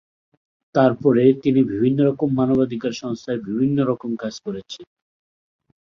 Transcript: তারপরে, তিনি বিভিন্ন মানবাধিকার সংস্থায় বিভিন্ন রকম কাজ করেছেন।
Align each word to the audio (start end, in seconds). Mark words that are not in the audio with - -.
তারপরে, 0.75 1.23
তিনি 1.43 1.61
বিভিন্ন 1.71 1.99
মানবাধিকার 2.31 2.93
সংস্থায় 2.93 3.39
বিভিন্ন 3.47 3.77
রকম 3.83 4.11
কাজ 4.15 4.35
করেছেন। 4.39 4.85